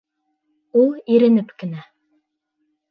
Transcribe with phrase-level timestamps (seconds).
[0.85, 1.87] Ул иренеп кенә: